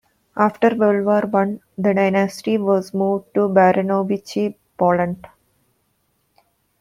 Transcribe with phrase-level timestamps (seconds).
[0.35, 5.27] After World War One, the dynasty was moved to Baranovichi, Poland.